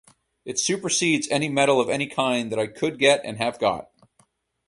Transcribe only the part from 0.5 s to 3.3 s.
supersedes any medal of any kind that I could get